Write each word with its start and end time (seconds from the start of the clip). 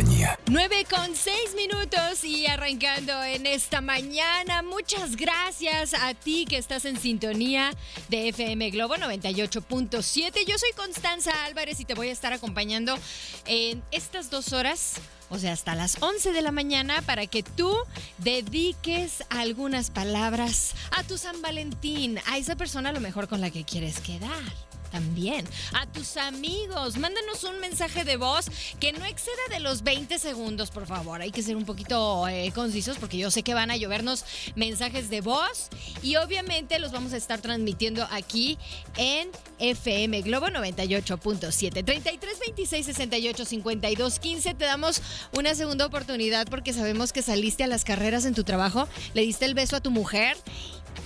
Compañía. 0.00 0.38
9 0.46 0.86
con 0.88 1.14
6 1.14 1.54
minutos 1.54 2.24
y 2.24 2.46
arrancando 2.46 3.22
en 3.22 3.44
esta 3.44 3.82
mañana. 3.82 4.62
Muchas 4.62 5.14
gracias 5.14 5.92
a 5.92 6.14
ti 6.14 6.46
que 6.48 6.56
estás 6.56 6.86
en 6.86 6.98
sintonía 6.98 7.74
de 8.08 8.28
FM 8.28 8.70
Globo 8.70 8.94
98.7. 8.96 10.46
Yo 10.46 10.56
soy 10.56 10.72
Constanza 10.74 11.44
Álvarez 11.44 11.80
y 11.80 11.84
te 11.84 11.92
voy 11.92 12.08
a 12.08 12.12
estar 12.12 12.32
acompañando 12.32 12.96
en 13.44 13.82
estas 13.90 14.30
dos 14.30 14.54
horas. 14.54 14.94
O 15.28 15.38
sea, 15.38 15.52
hasta 15.52 15.74
las 15.74 16.00
11 16.00 16.32
de 16.32 16.40
la 16.40 16.50
mañana 16.50 17.02
para 17.02 17.26
que 17.26 17.42
tú 17.42 17.76
dediques 18.16 19.22
algunas 19.28 19.90
palabras 19.90 20.72
a 20.92 21.02
tu 21.02 21.18
San 21.18 21.42
Valentín, 21.42 22.18
a 22.26 22.38
esa 22.38 22.56
persona 22.56 22.88
a 22.88 22.92
lo 22.92 23.00
mejor 23.00 23.28
con 23.28 23.42
la 23.42 23.50
que 23.50 23.64
quieres 23.64 24.00
quedar 24.00 24.69
también. 24.90 25.46
A 25.72 25.86
tus 25.86 26.16
amigos, 26.16 26.96
mándanos 26.96 27.44
un 27.44 27.60
mensaje 27.60 28.04
de 28.04 28.16
voz 28.16 28.46
que 28.78 28.92
no 28.92 29.04
exceda 29.04 29.36
de 29.50 29.60
los 29.60 29.82
20 29.82 30.18
segundos, 30.18 30.70
por 30.70 30.86
favor. 30.86 31.20
Hay 31.20 31.30
que 31.30 31.42
ser 31.42 31.56
un 31.56 31.64
poquito 31.64 32.28
eh, 32.28 32.52
concisos 32.54 32.98
porque 32.98 33.18
yo 33.18 33.30
sé 33.30 33.42
que 33.42 33.54
van 33.54 33.70
a 33.70 33.76
llovernos 33.76 34.24
mensajes 34.54 35.10
de 35.10 35.20
voz 35.20 35.68
y 36.02 36.16
obviamente 36.16 36.78
los 36.78 36.92
vamos 36.92 37.12
a 37.12 37.16
estar 37.16 37.40
transmitiendo 37.40 38.06
aquí 38.10 38.58
en 38.96 39.30
FM 39.58 40.22
Globo 40.22 40.46
98.7. 40.48 41.84
33 41.84 42.38
26 42.40 42.86
68 42.86 43.44
52 43.44 44.18
15. 44.18 44.54
Te 44.54 44.64
damos 44.64 45.02
una 45.32 45.54
segunda 45.54 45.86
oportunidad 45.86 46.46
porque 46.48 46.72
sabemos 46.72 47.12
que 47.12 47.22
saliste 47.22 47.64
a 47.64 47.66
las 47.66 47.84
carreras 47.84 48.24
en 48.24 48.34
tu 48.34 48.44
trabajo, 48.44 48.88
le 49.14 49.22
diste 49.22 49.44
el 49.44 49.54
beso 49.54 49.76
a 49.76 49.80
tu 49.80 49.90
mujer 49.90 50.36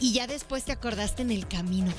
y 0.01 0.13
ya 0.13 0.27
después 0.27 0.65
te 0.65 0.73
acordaste 0.73 1.23
en 1.23 1.31
el 1.31 1.47
camino. 1.47 1.93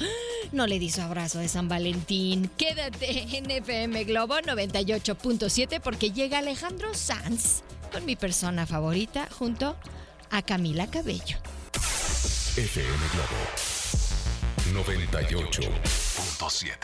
No 0.51 0.67
le 0.67 0.77
di 0.79 0.89
su 0.91 1.01
abrazo 1.01 1.39
de 1.39 1.47
San 1.47 1.67
Valentín. 1.67 2.49
Quédate 2.57 3.37
en 3.37 3.49
FM 3.49 4.03
Globo 4.03 4.35
98.7 4.37 5.81
porque 5.81 6.11
llega 6.11 6.37
Alejandro 6.39 6.93
Sanz 6.93 7.63
con 7.91 8.05
mi 8.05 8.15
persona 8.15 8.65
favorita 8.65 9.27
junto 9.31 9.75
a 10.29 10.41
Camila 10.41 10.87
Cabello. 10.87 11.37
FM 12.57 12.97
Globo 13.13 13.35
98.7. 14.83 16.75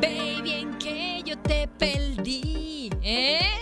Baby, 0.00 0.52
en 0.52 0.78
que 0.78 1.22
yo 1.24 1.38
te 1.38 1.68
perdí, 1.68 2.90
¿eh? 3.02 3.55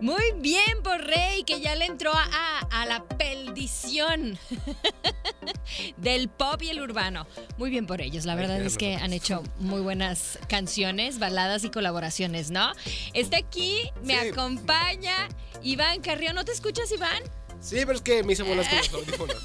Muy 0.00 0.22
bien 0.36 0.82
por 0.82 1.00
Rey, 1.04 1.42
que 1.44 1.60
ya 1.60 1.74
le 1.74 1.86
entró 1.86 2.12
a, 2.12 2.58
a 2.70 2.86
la 2.86 3.04
perdición 3.04 4.38
del 5.96 6.28
pop 6.28 6.60
y 6.62 6.68
el 6.70 6.80
urbano. 6.80 7.26
Muy 7.56 7.70
bien 7.70 7.86
por 7.86 8.00
ellos, 8.00 8.24
la 8.24 8.34
verdad 8.34 8.60
es 8.60 8.76
que 8.76 8.96
han 8.96 9.12
hecho 9.12 9.42
muy 9.58 9.80
buenas 9.80 10.38
canciones, 10.48 11.18
baladas 11.18 11.64
y 11.64 11.70
colaboraciones, 11.70 12.50
¿no? 12.50 12.72
Está 13.14 13.38
aquí, 13.38 13.90
me 14.02 14.20
Sí. 14.20 14.28
acompaña 14.28 15.28
Iván 15.62 16.00
Carrión. 16.00 16.34
¿No 16.34 16.44
te 16.44 16.52
escuchas, 16.52 16.90
Iván? 16.92 17.22
Sí, 17.60 17.76
pero 17.80 17.92
es 17.94 18.02
que 18.02 18.22
me 18.22 18.34
hice 18.34 18.42
bolas 18.42 18.68
con 18.68 18.78
los 18.78 18.92
audífonos. 18.94 19.36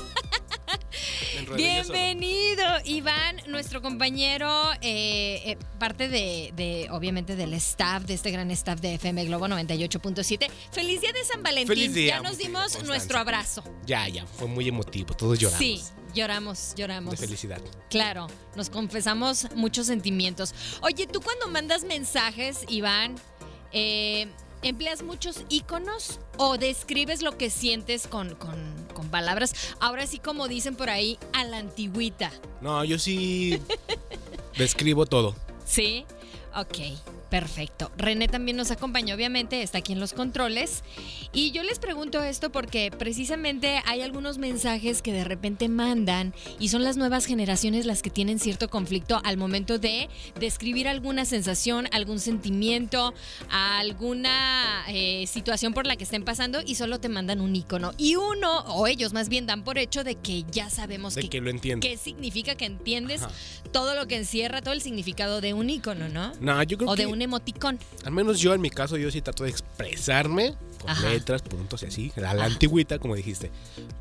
Bienvenido, 1.55 2.63
Iván, 2.85 3.37
nuestro 3.47 3.81
compañero, 3.81 4.71
eh, 4.81 5.41
eh, 5.45 5.57
parte 5.79 6.07
de, 6.09 6.53
de, 6.55 6.87
obviamente, 6.91 7.35
del 7.35 7.53
staff, 7.55 8.03
de 8.03 8.13
este 8.13 8.31
gran 8.31 8.49
staff 8.51 8.79
de 8.79 8.95
FM 8.95 9.25
Globo 9.25 9.47
98.7. 9.47 10.49
Feliz 10.71 11.01
día 11.01 11.11
de 11.13 11.23
San 11.23 11.43
Valentín. 11.43 11.67
Feliz 11.67 11.93
día, 11.93 12.15
ya 12.17 12.21
nos 12.21 12.37
dimos 12.37 12.83
nuestro 12.83 13.19
abrazo. 13.19 13.63
Ya, 13.85 14.07
ya, 14.07 14.25
fue 14.25 14.47
muy 14.47 14.67
emotivo, 14.67 15.13
todos 15.15 15.39
lloramos. 15.39 15.59
Sí, 15.59 15.81
lloramos, 16.13 16.73
lloramos. 16.75 17.11
De 17.11 17.17
felicidad. 17.17 17.61
Claro, 17.89 18.27
nos 18.55 18.69
confesamos 18.69 19.47
muchos 19.55 19.87
sentimientos. 19.87 20.53
Oye, 20.81 21.07
tú 21.07 21.21
cuando 21.21 21.47
mandas 21.47 21.83
mensajes, 21.83 22.65
Iván, 22.69 23.15
eh, 23.71 24.27
¿empleas 24.61 25.01
muchos 25.03 25.43
iconos 25.49 26.19
o 26.37 26.57
describes 26.57 27.21
lo 27.21 27.37
que 27.37 27.49
sientes 27.49 28.07
con, 28.07 28.35
con- 28.35 28.80
con 28.93 29.09
palabras? 29.09 29.53
Ahora 29.79 30.07
sí, 30.07 30.19
como 30.19 30.47
dicen 30.47 30.75
por 30.75 30.89
ahí, 30.89 31.17
a 31.33 31.43
la 31.43 31.57
antigüita. 31.57 32.31
No, 32.61 32.83
yo 32.83 32.99
sí 32.99 33.61
describo 34.57 35.05
todo. 35.05 35.35
¿Sí? 35.65 36.05
Ok, 36.55 36.77
perfecto. 37.31 37.91
René 37.97 38.27
también 38.27 38.57
nos 38.57 38.69
acompaña, 38.71 39.15
obviamente, 39.15 39.63
está 39.63 39.79
aquí 39.79 39.93
en 39.93 39.99
los 40.01 40.11
controles. 40.13 40.83
Y 41.33 41.51
yo 41.51 41.63
les 41.63 41.79
pregunto 41.79 42.21
esto 42.21 42.51
porque 42.51 42.91
precisamente 42.91 43.81
hay 43.85 44.01
algunos 44.01 44.37
mensajes 44.37 45.01
que 45.01 45.13
de 45.13 45.23
repente 45.23 45.69
mandan 45.69 46.35
y 46.59 46.67
son 46.67 46.83
las 46.83 46.97
nuevas 46.97 47.25
generaciones 47.25 47.85
las 47.85 48.01
que 48.01 48.09
tienen 48.09 48.37
cierto 48.37 48.69
conflicto 48.69 49.21
al 49.23 49.37
momento 49.37 49.79
de 49.79 50.09
describir 50.39 50.89
alguna 50.89 51.23
sensación, 51.23 51.87
algún 51.93 52.19
sentimiento, 52.19 53.13
alguna 53.49 54.83
eh, 54.89 55.25
situación 55.25 55.73
por 55.73 55.87
la 55.87 55.95
que 55.95 56.03
estén 56.03 56.23
pasando 56.25 56.59
y 56.65 56.75
solo 56.75 56.99
te 56.99 57.07
mandan 57.07 57.39
un 57.39 57.55
icono. 57.55 57.93
Y 57.97 58.15
uno, 58.17 58.59
o 58.67 58.87
ellos 58.87 59.13
más 59.13 59.29
bien, 59.29 59.45
dan 59.45 59.63
por 59.63 59.77
hecho 59.77 60.03
de 60.03 60.15
que 60.15 60.43
ya 60.51 60.69
sabemos 60.69 61.15
De 61.15 61.21
que- 61.21 61.29
que 61.29 61.39
lo 61.41 61.51
qué 61.79 61.95
significa 61.97 62.55
que 62.55 62.65
entiendes 62.65 63.23
Ajá. 63.23 63.31
todo 63.71 63.95
lo 63.95 64.05
que 64.07 64.17
encierra, 64.17 64.61
todo 64.61 64.73
el 64.73 64.81
significado 64.81 65.39
de 65.39 65.53
un 65.53 65.69
icono, 65.69 66.09
¿no? 66.09 66.33
No, 66.41 66.61
yo 66.63 66.77
creo 66.77 66.91
O 66.91 66.95
que 66.95 67.03
de 67.03 67.07
un 67.07 67.20
emoticón. 67.21 67.79
al 68.05 68.11
menos 68.11 68.39
yo 68.39 68.53
en 68.53 68.61
mi 68.61 68.69
caso 68.69 68.97
yo 68.97 69.11
sí 69.11 69.21
trato 69.21 69.43
de 69.43 69.49
expresarme 69.49 70.55
con 70.81 70.89
Ajá. 70.91 71.09
letras, 71.09 71.41
puntos 71.41 71.83
y 71.83 71.85
así, 71.85 72.11
a 72.17 72.21
la 72.21 72.31
Ajá. 72.31 72.45
antigüita 72.45 72.99
como 72.99 73.15
dijiste. 73.15 73.51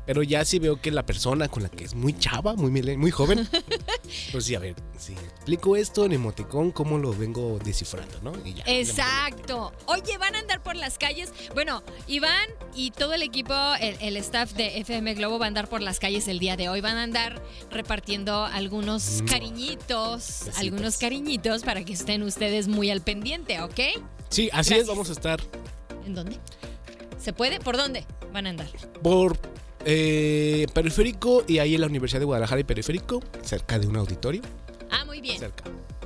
Pero 0.05 0.23
ya 0.23 0.43
sí 0.45 0.59
veo 0.59 0.81
que 0.81 0.91
la 0.91 1.05
persona 1.05 1.47
con 1.47 1.63
la 1.63 1.69
que 1.69 1.83
es 1.83 1.93
muy 1.95 2.17
chava, 2.17 2.55
muy 2.55 2.71
muy 2.97 3.11
joven, 3.11 3.47
pues 4.31 4.45
sí, 4.45 4.55
a 4.55 4.59
ver, 4.59 4.75
si 4.97 5.13
explico 5.13 5.75
esto 5.75 6.05
en 6.05 6.13
emoticón, 6.13 6.71
cómo 6.71 6.97
lo 6.97 7.13
vengo 7.13 7.59
descifrando, 7.63 8.19
¿no? 8.21 8.33
Y 8.45 8.55
ya. 8.55 8.63
Exacto. 8.67 9.71
Oye, 9.85 10.17
van 10.17 10.35
a 10.35 10.39
andar 10.39 10.61
por 10.63 10.75
las 10.75 10.97
calles. 10.97 11.31
Bueno, 11.53 11.83
Iván 12.07 12.47
y 12.75 12.91
todo 12.91 13.13
el 13.13 13.21
equipo, 13.23 13.53
el, 13.79 13.95
el 14.01 14.17
staff 14.17 14.53
de 14.53 14.79
FM 14.79 15.13
Globo 15.15 15.39
va 15.39 15.45
a 15.45 15.47
andar 15.47 15.67
por 15.69 15.81
las 15.81 15.99
calles 15.99 16.27
el 16.27 16.39
día 16.39 16.57
de 16.57 16.69
hoy. 16.69 16.81
Van 16.81 16.97
a 16.97 17.03
andar 17.03 17.41
repartiendo 17.69 18.45
algunos 18.45 19.21
Mm. 19.21 19.25
cariñitos, 19.25 20.47
algunos 20.57 20.97
cariñitos 20.97 21.63
para 21.63 21.83
que 21.83 21.93
estén 21.93 22.23
ustedes 22.23 22.67
muy 22.67 22.89
al 22.89 23.01
pendiente, 23.01 23.61
¿ok? 23.61 23.79
Sí, 24.29 24.49
así 24.53 24.69
Gracias. 24.69 24.79
es, 24.79 24.87
vamos 24.87 25.09
a 25.09 25.11
estar 25.13 25.39
¿En 26.05 26.15
dónde? 26.15 26.37
¿Se 27.21 27.33
puede? 27.33 27.59
¿Por 27.59 27.77
dónde 27.77 28.05
van 28.33 28.47
a 28.47 28.49
andar? 28.51 28.67
por 29.03 29.37
eh, 29.85 30.65
Periférico 30.73 31.43
y 31.47 31.59
ahí 31.59 31.75
en 31.75 31.81
la 31.81 31.87
Universidad 31.87 32.19
de 32.19 32.25
Guadalajara 32.25 32.61
y 32.61 32.63
Periférico, 32.63 33.21
cerca 33.43 33.79
de 33.79 33.87
un 33.87 33.95
auditorio. 33.97 34.41
Ah, 34.89 35.05
muy 35.05 35.21
bien. 35.21 35.39
Cerca. 35.39 35.63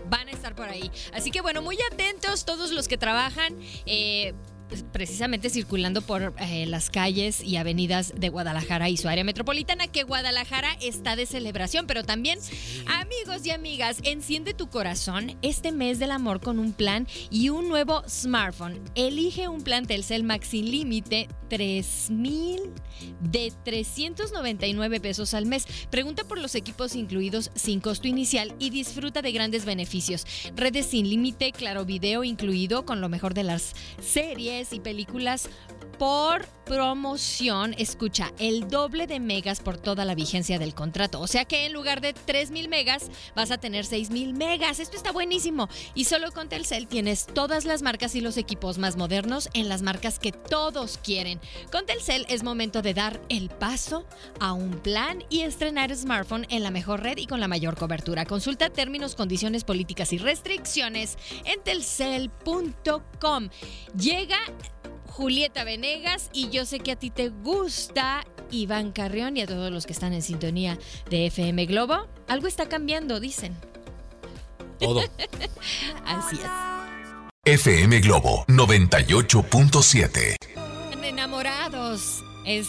van 0.09 0.27
a 0.27 0.31
estar 0.31 0.55
por 0.55 0.67
ahí. 0.69 0.91
Así 1.13 1.31
que 1.31 1.41
bueno, 1.41 1.61
muy 1.61 1.77
atentos 1.91 2.45
todos 2.45 2.71
los 2.71 2.87
que 2.87 2.97
trabajan. 2.97 3.57
eh, 3.85 4.33
precisamente 4.83 5.49
circulando 5.49 6.01
por 6.01 6.33
eh, 6.39 6.65
las 6.65 6.89
calles 6.89 7.43
y 7.43 7.57
avenidas 7.57 8.13
de 8.15 8.29
Guadalajara 8.29 8.89
y 8.89 8.97
su 8.97 9.07
área 9.07 9.23
metropolitana, 9.23 9.87
que 9.87 10.03
Guadalajara 10.03 10.77
está 10.81 11.15
de 11.15 11.25
celebración, 11.25 11.87
pero 11.87 12.03
también, 12.03 12.39
amigos 12.87 13.45
y 13.45 13.51
amigas, 13.51 13.99
enciende 14.03 14.53
tu 14.53 14.69
corazón 14.69 15.37
este 15.41 15.71
mes 15.71 15.99
del 15.99 16.11
amor 16.11 16.41
con 16.41 16.59
un 16.59 16.73
plan 16.73 17.07
y 17.29 17.49
un 17.49 17.67
nuevo 17.67 18.03
smartphone. 18.07 18.81
Elige 18.95 19.47
un 19.47 19.63
plan 19.63 19.85
Telcel 19.85 20.23
Max 20.23 20.49
sin 20.49 20.69
límite, 20.71 21.27
3000 21.49 22.73
de 23.21 23.51
399 23.63 24.99
pesos 24.99 25.33
al 25.33 25.45
mes. 25.45 25.65
Pregunta 25.89 26.23
por 26.23 26.39
los 26.39 26.55
equipos 26.55 26.95
incluidos 26.95 27.51
sin 27.55 27.79
costo 27.79 28.07
inicial 28.07 28.55
y 28.59 28.69
disfruta 28.69 29.21
de 29.21 29.31
grandes 29.31 29.65
beneficios. 29.65 30.25
Redes 30.55 30.87
sin 30.87 31.09
límite, 31.09 31.51
claro 31.51 31.85
video 31.85 32.23
incluido 32.23 32.85
con 32.85 33.01
lo 33.01 33.09
mejor 33.09 33.33
de 33.33 33.43
las 33.43 33.75
series 34.01 34.64
y 34.73 34.79
películas 34.79 35.49
por 35.97 36.45
promoción, 36.65 37.75
escucha, 37.77 38.33
el 38.39 38.67
doble 38.67 39.05
de 39.07 39.19
megas 39.19 39.59
por 39.59 39.77
toda 39.77 40.03
la 40.03 40.15
vigencia 40.15 40.57
del 40.57 40.73
contrato. 40.73 41.21
O 41.21 41.27
sea 41.27 41.45
que 41.45 41.65
en 41.65 41.73
lugar 41.73 42.01
de 42.01 42.13
3.000 42.13 42.67
megas 42.67 43.11
vas 43.35 43.51
a 43.51 43.59
tener 43.59 43.85
6.000 43.85 44.33
megas. 44.33 44.79
Esto 44.79 44.97
está 44.97 45.11
buenísimo. 45.11 45.69
Y 45.93 46.05
solo 46.05 46.31
con 46.31 46.49
Telcel 46.49 46.87
tienes 46.87 47.27
todas 47.27 47.65
las 47.65 47.83
marcas 47.83 48.15
y 48.15 48.21
los 48.21 48.37
equipos 48.37 48.79
más 48.79 48.97
modernos 48.97 49.49
en 49.53 49.69
las 49.69 49.83
marcas 49.83 50.17
que 50.17 50.31
todos 50.31 50.97
quieren. 50.97 51.39
Con 51.71 51.85
Telcel 51.85 52.25
es 52.29 52.43
momento 52.43 52.81
de 52.81 52.95
dar 52.95 53.21
el 53.29 53.49
paso 53.49 54.05
a 54.39 54.53
un 54.53 54.71
plan 54.71 55.23
y 55.29 55.41
estrenar 55.41 55.95
smartphone 55.95 56.47
en 56.49 56.63
la 56.63 56.71
mejor 56.71 57.03
red 57.03 57.17
y 57.17 57.27
con 57.27 57.39
la 57.39 57.47
mayor 57.47 57.77
cobertura. 57.77 58.25
Consulta 58.25 58.71
términos, 58.71 59.15
condiciones 59.15 59.63
políticas 59.63 60.13
y 60.13 60.17
restricciones 60.17 61.17
en 61.45 61.61
telcel.com. 61.61 63.49
Llega 63.97 64.39
Julieta 65.15 65.63
Venegas 65.63 66.29
y 66.33 66.49
yo 66.49 66.65
sé 66.65 66.79
que 66.79 66.91
a 66.91 66.97
ti 66.97 67.09
te 67.09 67.29
gusta 67.29 68.25
Iván 68.51 68.91
Carrión 68.91 69.37
y 69.37 69.41
a 69.43 69.47
todos 69.47 69.71
los 69.71 69.85
que 69.85 69.93
están 69.93 70.11
en 70.11 70.21
sintonía 70.21 70.77
de 71.09 71.27
FM 71.27 71.67
Globo. 71.67 72.07
Algo 72.27 72.47
está 72.47 72.67
cambiando, 72.67 73.21
dicen. 73.21 73.55
Todo. 74.77 74.99
Así 76.05 76.35
es. 76.35 76.41
FM 77.45 78.01
Globo 78.01 78.43
98.7. 78.47 80.35
Enamorados 81.01 82.21
es 82.45 82.67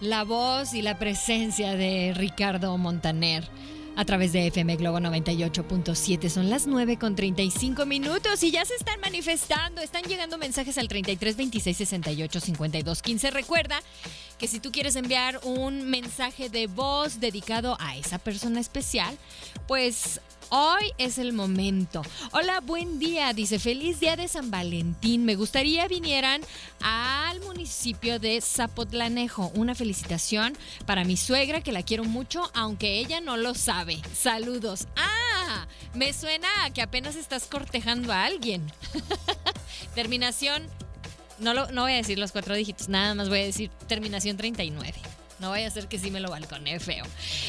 la 0.00 0.24
voz 0.24 0.74
y 0.74 0.82
la 0.82 0.98
presencia 0.98 1.76
de 1.76 2.14
Ricardo 2.16 2.76
Montaner 2.78 3.48
a 3.96 4.04
través 4.04 4.32
de 4.32 4.46
FM 4.46 4.76
Globo 4.76 4.98
98.7. 4.98 6.28
Son 6.28 6.50
las 6.50 6.66
9 6.66 6.98
con 6.98 7.16
35 7.16 7.86
minutos 7.86 8.42
y 8.42 8.50
ya 8.50 8.64
se 8.64 8.74
están 8.74 9.00
manifestando. 9.00 9.80
Están 9.80 10.02
llegando 10.02 10.36
mensajes 10.36 10.76
al 10.78 10.86
33 10.86 11.36
26 11.36 11.76
68 11.76 12.40
52 12.40 13.02
15. 13.02 13.30
Recuerda 13.30 13.80
que 14.38 14.48
si 14.48 14.60
tú 14.60 14.70
quieres 14.70 14.96
enviar 14.96 15.40
un 15.44 15.88
mensaje 15.88 16.50
de 16.50 16.66
voz 16.66 17.20
dedicado 17.20 17.76
a 17.80 17.96
esa 17.96 18.18
persona 18.18 18.60
especial, 18.60 19.16
pues 19.66 20.20
Hoy 20.50 20.92
es 20.96 21.18
el 21.18 21.32
momento. 21.32 22.02
Hola, 22.30 22.60
buen 22.60 23.00
día. 23.00 23.32
Dice, 23.32 23.58
feliz 23.58 23.98
día 23.98 24.14
de 24.14 24.28
San 24.28 24.48
Valentín. 24.48 25.24
Me 25.24 25.34
gustaría 25.34 25.88
vinieran 25.88 26.40
al 26.80 27.40
municipio 27.40 28.20
de 28.20 28.40
Zapotlanejo. 28.40 29.50
Una 29.56 29.74
felicitación 29.74 30.56
para 30.86 31.02
mi 31.02 31.16
suegra, 31.16 31.62
que 31.62 31.72
la 31.72 31.82
quiero 31.82 32.04
mucho, 32.04 32.48
aunque 32.54 32.98
ella 32.98 33.20
no 33.20 33.36
lo 33.36 33.54
sabe. 33.54 34.00
Saludos. 34.14 34.86
Ah, 34.94 35.66
me 35.94 36.12
suena 36.12 36.48
que 36.72 36.82
apenas 36.82 37.16
estás 37.16 37.46
cortejando 37.46 38.12
a 38.12 38.24
alguien. 38.24 38.70
Terminación, 39.96 40.62
no, 41.40 41.54
lo, 41.54 41.72
no 41.72 41.82
voy 41.82 41.94
a 41.94 41.96
decir 41.96 42.20
los 42.20 42.30
cuatro 42.30 42.54
dígitos, 42.54 42.88
nada 42.88 43.16
más 43.16 43.28
voy 43.28 43.40
a 43.40 43.44
decir 43.44 43.70
terminación 43.88 44.36
39. 44.36 44.94
No 45.38 45.50
vaya 45.50 45.66
a 45.66 45.70
ser 45.70 45.88
que 45.88 45.98
sí 45.98 46.10
me 46.10 46.20
lo 46.20 46.30
balcone 46.30 46.80
feo. 46.80 47.04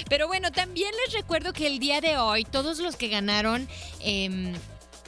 Pero 0.09 0.27
bueno, 0.27 0.51
también 0.51 0.91
les 1.05 1.13
recuerdo 1.13 1.53
que 1.53 1.67
el 1.67 1.79
día 1.79 2.01
de 2.01 2.17
hoy, 2.17 2.43
todos 2.43 2.79
los 2.79 2.95
que 2.95 3.07
ganaron 3.07 3.67
em, 3.99 4.53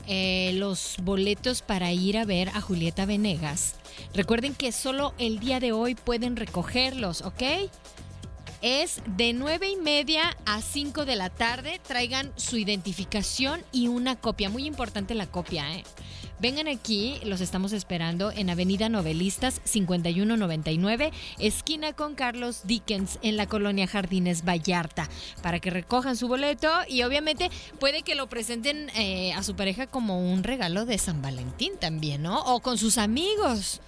eh, 0.07 0.51
los 0.55 0.95
boletos 1.01 1.61
para 1.61 1.91
ir 1.91 2.17
a 2.17 2.25
ver 2.25 2.49
a 2.49 2.61
Julieta 2.61 3.05
Venegas, 3.05 3.75
recuerden 4.13 4.55
que 4.55 4.71
solo 4.71 5.13
el 5.17 5.39
día 5.39 5.59
de 5.59 5.71
hoy 5.71 5.95
pueden 5.95 6.35
recogerlos, 6.35 7.21
¿ok? 7.21 7.43
Es 8.61 9.01
de 9.05 9.31
9 9.31 9.69
y 9.69 9.75
media 9.77 10.35
a 10.45 10.61
5 10.61 11.05
de 11.05 11.15
la 11.15 11.29
tarde. 11.29 11.79
Traigan 11.85 12.33
su 12.35 12.57
identificación 12.57 13.63
y 13.71 13.87
una 13.87 14.17
copia. 14.17 14.49
Muy 14.49 14.65
importante 14.65 15.15
la 15.15 15.27
copia, 15.27 15.73
¿eh? 15.73 15.83
Vengan 16.39 16.69
aquí, 16.69 17.19
los 17.25 17.41
estamos 17.41 17.73
esperando 17.73 18.31
en 18.31 18.49
Avenida 18.49 18.87
Novelistas 18.87 19.59
5199, 19.65 21.11
esquina 21.37 21.91
con 21.91 22.15
Carlos 22.15 22.61
Dickens 22.63 23.19
en 23.21 23.35
la 23.35 23.45
colonia 23.45 23.87
Jardines 23.87 24.45
Vallarta, 24.45 25.09
para 25.43 25.59
que 25.59 25.69
recojan 25.69 26.15
su 26.15 26.29
boleto 26.29 26.69
y 26.87 27.03
obviamente 27.03 27.51
puede 27.77 28.03
que 28.03 28.15
lo 28.15 28.27
presenten 28.27 28.89
eh, 28.95 29.33
a 29.33 29.43
su 29.43 29.57
pareja 29.57 29.87
como 29.87 30.31
un 30.31 30.43
regalo 30.43 30.85
de 30.85 30.97
San 30.97 31.21
Valentín 31.21 31.73
también, 31.77 32.23
¿no? 32.23 32.39
O 32.43 32.61
con 32.61 32.77
sus 32.77 32.97
amigos. 32.97 33.81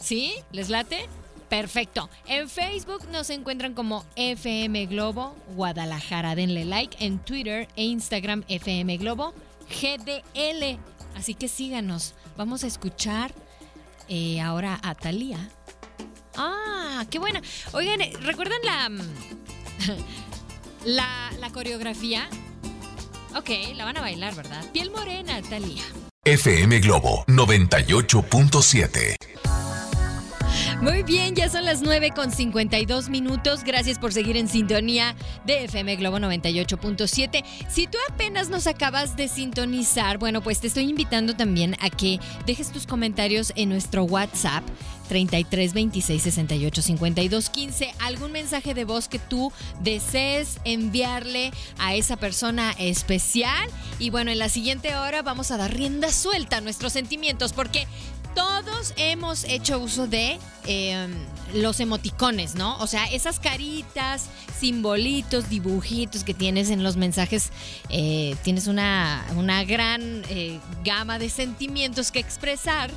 ¿Sí? 0.00 0.34
¿Les 0.50 0.70
late? 0.70 1.08
Perfecto. 1.48 2.10
En 2.26 2.48
Facebook 2.48 3.06
nos 3.12 3.30
encuentran 3.30 3.74
como 3.74 4.04
FM 4.16 4.86
Globo 4.86 5.36
Guadalajara. 5.54 6.34
Denle 6.34 6.64
like 6.64 6.96
en 6.98 7.20
Twitter 7.20 7.68
e 7.76 7.84
Instagram 7.84 8.42
FM 8.48 8.96
Globo 8.96 9.34
GDL. 9.68 10.80
Así 11.16 11.34
que 11.34 11.48
síganos. 11.48 12.14
Vamos 12.36 12.64
a 12.64 12.66
escuchar 12.66 13.34
eh, 14.08 14.40
ahora 14.40 14.78
a 14.82 14.94
Thalía. 14.94 15.48
Ah, 16.36 17.04
qué 17.10 17.18
buena. 17.18 17.40
Oigan, 17.72 18.00
eh, 18.00 18.12
¿recuerdan 18.20 18.58
la, 18.64 18.90
la, 20.84 21.32
la 21.38 21.50
coreografía? 21.50 22.28
Ok, 23.36 23.50
la 23.74 23.84
van 23.84 23.96
a 23.96 24.00
bailar, 24.00 24.34
¿verdad? 24.34 24.64
Piel 24.72 24.90
morena, 24.90 25.40
Thalía. 25.42 25.84
FM 26.24 26.80
Globo 26.80 27.24
98.7. 27.26 29.16
Muy 30.82 31.04
bien, 31.04 31.36
ya 31.36 31.48
son 31.48 31.64
las 31.64 31.80
9 31.80 32.10
con 32.10 32.32
52 32.32 33.08
minutos. 33.08 33.62
Gracias 33.62 34.00
por 34.00 34.12
seguir 34.12 34.36
en 34.36 34.48
sintonía 34.48 35.14
de 35.46 35.62
FM 35.66 35.94
Globo 35.94 36.18
98.7. 36.18 37.44
Si 37.68 37.86
tú 37.86 37.98
apenas 38.10 38.50
nos 38.50 38.66
acabas 38.66 39.14
de 39.14 39.28
sintonizar, 39.28 40.18
bueno, 40.18 40.42
pues 40.42 40.58
te 40.58 40.66
estoy 40.66 40.90
invitando 40.90 41.36
también 41.36 41.76
a 41.78 41.88
que 41.88 42.18
dejes 42.46 42.72
tus 42.72 42.88
comentarios 42.88 43.52
en 43.54 43.68
nuestro 43.68 44.02
WhatsApp 44.02 44.64
33 45.06 45.72
26 45.72 46.20
68 46.20 46.82
52 46.82 47.50
15. 47.50 47.94
Algún 48.00 48.32
mensaje 48.32 48.74
de 48.74 48.84
voz 48.84 49.06
que 49.06 49.20
tú 49.20 49.52
desees 49.84 50.58
enviarle 50.64 51.52
a 51.78 51.94
esa 51.94 52.16
persona 52.16 52.72
especial. 52.76 53.68
Y 54.00 54.10
bueno, 54.10 54.32
en 54.32 54.38
la 54.40 54.48
siguiente 54.48 54.96
hora 54.96 55.22
vamos 55.22 55.52
a 55.52 55.58
dar 55.58 55.72
rienda 55.72 56.10
suelta 56.10 56.56
a 56.56 56.60
nuestros 56.60 56.92
sentimientos 56.92 57.52
porque 57.52 57.86
todos 58.34 58.94
hemos 58.96 59.44
hecho 59.44 59.78
uso 59.78 60.06
de 60.06 60.38
eh, 60.66 61.08
los 61.54 61.80
emoticones, 61.80 62.54
¿no? 62.54 62.78
O 62.78 62.86
sea, 62.86 63.06
esas 63.06 63.40
caritas, 63.40 64.28
simbolitos, 64.58 65.48
dibujitos 65.48 66.24
que 66.24 66.34
tienes 66.34 66.70
en 66.70 66.82
los 66.82 66.96
mensajes, 66.96 67.50
eh, 67.88 68.36
tienes 68.42 68.66
una, 68.66 69.24
una 69.36 69.64
gran 69.64 70.22
eh, 70.28 70.60
gama 70.84 71.18
de 71.18 71.30
sentimientos 71.30 72.10
que 72.10 72.18
expresar. 72.20 72.90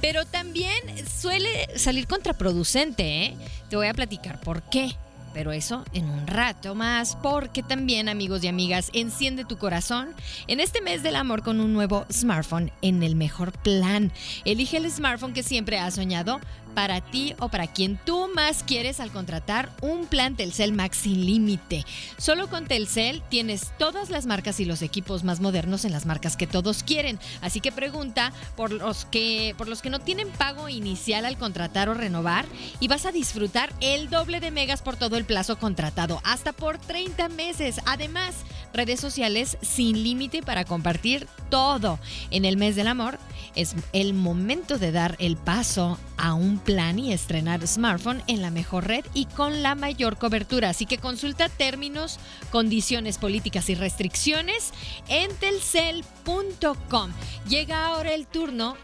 Pero 0.00 0.24
también 0.24 0.74
suele 1.08 1.68
salir 1.78 2.08
contraproducente, 2.08 3.24
¿eh? 3.24 3.36
Te 3.70 3.76
voy 3.76 3.86
a 3.86 3.94
platicar 3.94 4.40
por 4.40 4.62
qué 4.62 4.96
pero 5.32 5.52
eso 5.52 5.84
en 5.92 6.08
un 6.08 6.26
rato 6.26 6.74
más, 6.74 7.16
porque 7.16 7.62
también 7.62 8.08
amigos 8.08 8.44
y 8.44 8.48
amigas, 8.48 8.90
enciende 8.92 9.44
tu 9.44 9.58
corazón 9.58 10.14
en 10.46 10.60
este 10.60 10.80
mes 10.80 11.02
del 11.02 11.16
amor 11.16 11.42
con 11.42 11.60
un 11.60 11.72
nuevo 11.72 12.06
smartphone 12.12 12.70
en 12.82 13.02
el 13.02 13.16
mejor 13.16 13.52
plan. 13.52 14.12
Elige 14.44 14.76
el 14.76 14.90
smartphone 14.90 15.32
que 15.32 15.42
siempre 15.42 15.78
has 15.78 15.94
soñado 15.94 16.40
para 16.74 17.00
ti 17.00 17.34
o 17.38 17.48
para 17.48 17.66
quien 17.66 17.98
tú 18.04 18.28
más 18.34 18.62
quieres 18.62 19.00
al 19.00 19.10
contratar 19.10 19.70
un 19.80 20.06
plan 20.06 20.36
Telcel 20.36 20.72
Max 20.72 20.98
sin 20.98 21.26
límite. 21.26 21.84
Solo 22.18 22.48
con 22.48 22.66
Telcel 22.66 23.22
tienes 23.28 23.72
todas 23.78 24.10
las 24.10 24.26
marcas 24.26 24.60
y 24.60 24.64
los 24.64 24.82
equipos 24.82 25.24
más 25.24 25.40
modernos 25.40 25.84
en 25.84 25.92
las 25.92 26.06
marcas 26.06 26.36
que 26.36 26.46
todos 26.46 26.82
quieren. 26.82 27.18
Así 27.40 27.60
que 27.60 27.72
pregunta 27.72 28.32
por 28.56 28.72
los 28.72 29.04
que 29.06 29.54
por 29.58 29.68
los 29.68 29.82
que 29.82 29.90
no 29.90 30.00
tienen 30.00 30.28
pago 30.30 30.68
inicial 30.68 31.24
al 31.24 31.38
contratar 31.38 31.88
o 31.88 31.94
renovar 31.94 32.46
y 32.80 32.88
vas 32.88 33.06
a 33.06 33.12
disfrutar 33.12 33.72
el 33.80 34.10
doble 34.10 34.40
de 34.40 34.50
megas 34.50 34.82
por 34.82 34.96
todo 34.96 35.16
el 35.16 35.24
plazo 35.24 35.58
contratado, 35.58 36.20
hasta 36.24 36.52
por 36.52 36.78
30 36.78 37.28
meses. 37.30 37.80
Además, 37.86 38.34
redes 38.72 39.00
sociales 39.00 39.58
sin 39.60 40.02
límite 40.02 40.42
para 40.42 40.64
compartir 40.64 41.26
todo. 41.50 41.98
En 42.30 42.44
el 42.44 42.56
mes 42.56 42.76
del 42.76 42.88
amor 42.88 43.18
es 43.54 43.74
el 43.92 44.14
momento 44.14 44.78
de 44.78 44.92
dar 44.92 45.16
el 45.18 45.36
paso 45.36 45.98
a 46.16 46.34
un 46.34 46.58
plan 46.64 46.98
y 46.98 47.12
estrenar 47.12 47.66
smartphone 47.66 48.22
en 48.26 48.42
la 48.42 48.50
mejor 48.50 48.86
red 48.86 49.04
y 49.14 49.26
con 49.26 49.62
la 49.62 49.74
mayor 49.74 50.16
cobertura. 50.16 50.70
Así 50.70 50.86
que 50.86 50.98
consulta 50.98 51.48
términos, 51.48 52.18
condiciones 52.50 53.18
políticas 53.18 53.68
y 53.70 53.74
restricciones 53.74 54.72
en 55.08 55.34
telcel.com. 55.36 57.12
Llega 57.48 57.86
ahora 57.86 58.14
el 58.14 58.26
turno, 58.26 58.76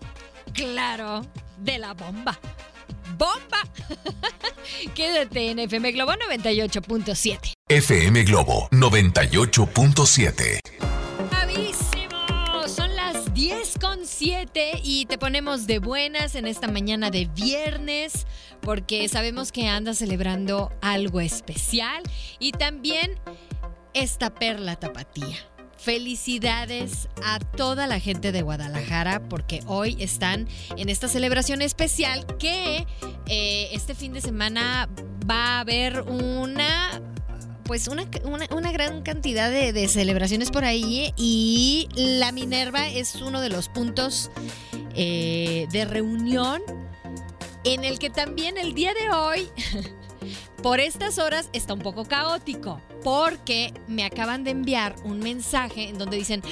claro, 0.53 1.25
de 1.59 1.79
la 1.79 1.95
bomba. 1.95 2.39
¡Bomba! 3.17 3.63
Quédate 4.95 5.51
en 5.51 5.61
FM 5.61 5.93
Globo 5.93 6.13
98.7. 6.13 7.55
FM 7.69 8.25
Globo 8.25 8.69
98.7. 8.71 10.61
¡Bravísimo! 13.39 13.59
Son 13.59 13.59
las 13.59 13.73
10 13.73 13.79
con 13.79 14.07
7 14.07 14.81
y 14.83 15.07
te 15.07 15.19
ponemos 15.19 15.67
de 15.67 15.79
buenas 15.79 16.35
en 16.35 16.47
esta 16.47 16.69
mañana 16.69 17.11
de 17.11 17.27
viernes 17.27 18.27
porque 18.61 19.09
sabemos 19.09 19.53
que 19.53 19.69
andas 19.69 19.99
celebrando 19.99 20.73
algo 20.81 21.21
especial 21.21 22.03
y 22.39 22.53
también 22.53 23.13
esta 23.95 24.31
perla 24.31 24.77
tapatía. 24.77 25.37
Felicidades 25.77 27.09
a 27.25 27.39
toda 27.39 27.87
la 27.87 28.01
gente 28.01 28.33
de 28.33 28.43
Guadalajara 28.43 29.29
porque 29.29 29.61
hoy 29.67 29.97
están 30.01 30.49
en 30.77 30.89
esta 30.89 31.07
celebración 31.07 31.63
especial 31.63 32.27
que 32.39 32.85
eh, 33.27 33.69
este 33.73 33.95
fin 33.95 34.13
de 34.13 34.21
semana 34.21 34.89
va 35.31 35.59
a 35.59 35.61
haber 35.61 36.01
una 36.03 37.01
pues 37.69 37.87
una, 37.87 38.09
una, 38.25 38.73
gran 38.73 39.03
cantidad 39.03 39.51
de, 39.51 39.75
de, 39.75 39.89
celebraciones 39.89 40.51
por 40.51 40.65
ahí 40.65 41.13
y 41.17 41.89
la 41.95 42.33
Minerva 42.33 42.89
es 42.89 43.17
uno 43.17 43.43
de 43.43 43.51
los 43.51 43.69
puntos 43.69 44.31
eh, 44.95 45.69
de 45.71 45.85
reunión 45.85 46.63
en 47.65 47.85
el 47.85 47.99
que 47.99 48.09
también 48.09 48.57
el 48.57 48.75
día 48.75 48.95
de 48.95 49.11
hoy, 49.11 49.49
por 50.63 50.81
estas 50.81 51.19
horas, 51.19 51.51
está 51.53 51.75
un 51.75 51.81
poco 51.81 52.07
caótico. 52.07 52.81
Porque 53.05 53.73
me 53.87 54.05
acaban 54.05 54.43
de 54.43 54.51
enviar 54.51 54.97
un 55.05 55.21
mensaje 55.21 55.89
en 55.89 55.99
donde 55.99 56.17
dicen, 56.17 56.43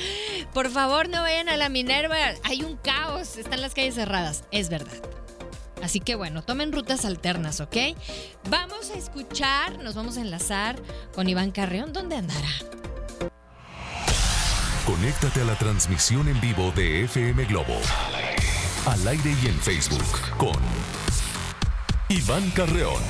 por 0.52 0.70
favor 0.70 1.08
no 1.08 1.22
vayan 1.22 1.48
a 1.48 1.56
la 1.56 1.70
Minerva, 1.70 2.16
hay 2.44 2.62
un 2.62 2.76
caos, 2.76 3.36
están 3.36 3.62
las 3.62 3.74
calles 3.74 3.94
cerradas. 3.94 4.44
Es 4.52 4.68
verdad. 4.68 5.15
Así 5.86 6.00
que 6.00 6.16
bueno, 6.16 6.42
tomen 6.42 6.72
rutas 6.72 7.04
alternas, 7.04 7.60
¿ok? 7.60 7.76
Vamos 8.50 8.90
a 8.90 8.98
escuchar, 8.98 9.78
nos 9.84 9.94
vamos 9.94 10.16
a 10.16 10.20
enlazar 10.20 10.74
con 11.14 11.28
Iván 11.28 11.52
Carreón. 11.52 11.92
¿Dónde 11.92 12.16
andará? 12.16 12.48
Conéctate 14.84 15.42
a 15.42 15.44
la 15.44 15.54
transmisión 15.54 16.26
en 16.26 16.40
vivo 16.40 16.72
de 16.74 17.04
FM 17.04 17.44
Globo. 17.44 17.76
Al 18.84 19.06
aire 19.06 19.32
y 19.40 19.46
en 19.46 19.54
Facebook 19.60 20.02
con 20.36 20.58
Iván 22.08 22.50
Carreón. 22.50 23.02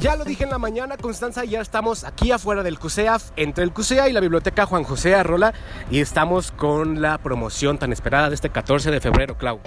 Ya 0.00 0.16
lo 0.16 0.26
dije 0.26 0.44
en 0.44 0.50
la 0.50 0.58
mañana, 0.58 0.98
Constanza, 0.98 1.46
ya 1.46 1.62
estamos 1.62 2.04
aquí 2.04 2.32
afuera 2.32 2.62
del 2.62 2.78
CUSEAF, 2.78 3.30
entre 3.36 3.64
el 3.64 3.72
CUSEA 3.72 4.10
y 4.10 4.12
la 4.12 4.20
Biblioteca 4.20 4.66
Juan 4.66 4.84
José 4.84 5.14
Arrola, 5.14 5.54
y 5.90 6.00
estamos 6.00 6.50
con 6.50 7.00
la 7.00 7.16
promoción 7.16 7.78
tan 7.78 7.94
esperada 7.94 8.28
de 8.28 8.34
este 8.34 8.50
14 8.50 8.90
de 8.90 9.00
febrero, 9.00 9.38
Clau. 9.38 9.60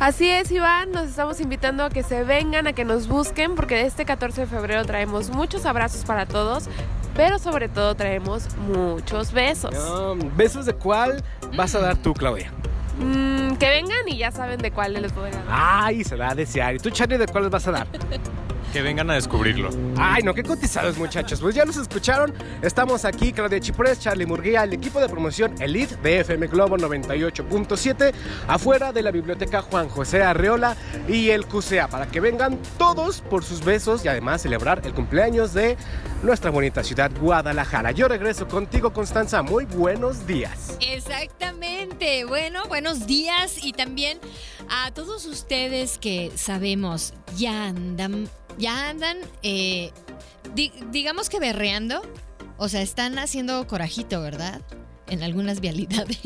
Así 0.00 0.28
es, 0.28 0.50
Iván, 0.50 0.90
nos 0.90 1.08
estamos 1.08 1.40
invitando 1.40 1.84
a 1.84 1.90
que 1.90 2.02
se 2.02 2.24
vengan, 2.24 2.66
a 2.66 2.72
que 2.72 2.84
nos 2.84 3.06
busquen, 3.06 3.54
porque 3.54 3.82
este 3.82 4.04
14 4.04 4.42
de 4.42 4.46
febrero 4.46 4.84
traemos 4.84 5.30
muchos 5.30 5.64
abrazos 5.66 6.04
para 6.04 6.26
todos, 6.26 6.64
pero 7.14 7.38
sobre 7.38 7.68
todo 7.68 7.94
traemos 7.94 8.48
muchos 8.56 9.32
besos. 9.32 9.74
¿Besos 10.36 10.66
de 10.66 10.74
cuál 10.74 11.22
vas 11.56 11.74
a 11.74 11.80
dar 11.80 11.96
tú, 11.96 12.12
Claudia? 12.12 12.50
Mm, 12.98 13.56
que 13.56 13.68
vengan 13.68 14.08
y 14.08 14.18
ya 14.18 14.30
saben 14.30 14.60
de 14.60 14.70
cuál 14.70 14.94
les 14.94 15.14
voy 15.14 15.30
a 15.30 15.32
dar. 15.32 15.44
Ay, 15.48 16.04
se 16.04 16.16
va 16.16 16.30
a 16.30 16.34
desear. 16.34 16.74
¿Y 16.74 16.78
tú, 16.78 16.90
Charlie, 16.90 17.16
de 17.16 17.26
cuál 17.26 17.44
les 17.44 17.52
vas 17.52 17.66
a 17.68 17.72
dar? 17.72 17.86
Que 18.74 18.82
vengan 18.82 19.08
a 19.08 19.14
descubrirlo. 19.14 19.70
Ay, 19.96 20.24
no, 20.24 20.34
qué 20.34 20.42
cotizados, 20.42 20.98
muchachos. 20.98 21.40
Pues 21.40 21.54
ya 21.54 21.64
nos 21.64 21.76
escucharon. 21.76 22.34
Estamos 22.60 23.04
aquí, 23.04 23.32
Claudia 23.32 23.60
Chiprés, 23.60 24.00
Charlie 24.00 24.26
Murguía, 24.26 24.64
el 24.64 24.72
equipo 24.72 24.98
de 24.98 25.08
promoción 25.08 25.54
Elite 25.62 25.94
de 26.02 26.18
FM 26.18 26.48
Globo 26.48 26.76
98.7, 26.76 28.12
afuera 28.48 28.92
de 28.92 29.02
la 29.02 29.12
biblioteca 29.12 29.62
Juan 29.62 29.88
José 29.88 30.24
Arreola 30.24 30.76
y 31.06 31.30
el 31.30 31.46
CUSEA, 31.46 31.86
para 31.86 32.08
que 32.08 32.18
vengan 32.18 32.58
todos 32.76 33.20
por 33.20 33.44
sus 33.44 33.64
besos 33.64 34.04
y 34.04 34.08
además 34.08 34.42
celebrar 34.42 34.82
el 34.84 34.92
cumpleaños 34.92 35.54
de 35.54 35.76
nuestra 36.24 36.50
bonita 36.50 36.82
ciudad 36.82 37.12
Guadalajara. 37.20 37.92
Yo 37.92 38.08
regreso 38.08 38.48
contigo, 38.48 38.92
Constanza. 38.92 39.44
Muy 39.44 39.66
buenos 39.66 40.26
días. 40.26 40.76
Exactamente. 40.80 42.24
Bueno, 42.24 42.64
buenos 42.66 43.06
días 43.06 43.56
y 43.62 43.72
también 43.72 44.18
a 44.68 44.90
todos 44.90 45.26
ustedes 45.26 45.96
que 45.96 46.32
sabemos 46.34 47.14
ya 47.36 47.66
andan 47.66 48.28
ya 48.58 48.90
andan, 48.90 49.18
eh, 49.42 49.90
digamos 50.90 51.28
que 51.28 51.38
berreando. 51.38 52.02
O 52.56 52.68
sea, 52.68 52.82
están 52.82 53.18
haciendo 53.18 53.66
corajito, 53.66 54.20
¿verdad? 54.20 54.60
En 55.08 55.22
algunas 55.22 55.60
vialidades. 55.60 56.18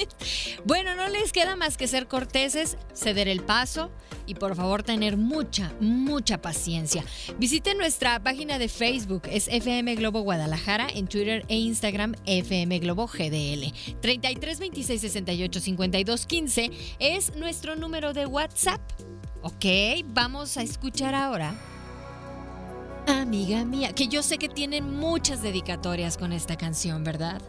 bueno, 0.64 0.94
no 0.94 1.08
les 1.08 1.32
queda 1.32 1.56
más 1.56 1.76
que 1.76 1.88
ser 1.88 2.06
corteses, 2.06 2.76
ceder 2.94 3.26
el 3.26 3.42
paso 3.42 3.90
y 4.26 4.34
por 4.34 4.54
favor 4.54 4.82
tener 4.82 5.16
mucha, 5.16 5.72
mucha 5.80 6.40
paciencia. 6.40 7.04
Visiten 7.38 7.78
nuestra 7.78 8.22
página 8.22 8.58
de 8.58 8.68
Facebook, 8.68 9.22
es 9.30 9.48
FM 9.48 9.94
Globo 9.96 10.20
Guadalajara, 10.20 10.88
en 10.94 11.08
Twitter 11.08 11.44
e 11.48 11.56
Instagram 11.56 12.14
FM 12.26 12.78
Globo 12.78 13.06
GDL. 13.06 13.72
33 14.00 14.60
26 14.60 15.00
68 15.00 15.60
52 15.60 16.26
15 16.26 16.70
es 16.98 17.34
nuestro 17.36 17.76
número 17.76 18.12
de 18.12 18.26
WhatsApp. 18.26 18.80
Ok, 19.42 19.64
vamos 20.06 20.56
a 20.56 20.62
escuchar 20.62 21.14
ahora. 21.14 21.54
Amiga 23.08 23.64
mía, 23.64 23.92
que 23.92 24.06
yo 24.06 24.22
sé 24.22 24.38
que 24.38 24.48
tienen 24.48 24.96
muchas 24.96 25.42
dedicatorias 25.42 26.16
con 26.16 26.32
esta 26.32 26.56
canción, 26.56 27.02
¿verdad? 27.02 27.42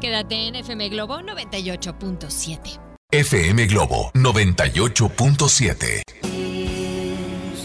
Quédate 0.00 0.48
en 0.48 0.56
FM 0.56 0.90
Globo 0.90 1.20
98.7. 1.20 2.80
FM 3.10 3.66
Globo 3.66 4.10
98.7. 4.14 6.33